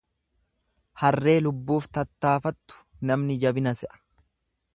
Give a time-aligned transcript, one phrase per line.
[1.01, 3.95] Harree lubbuuf tattaafattu namni jabina se'a.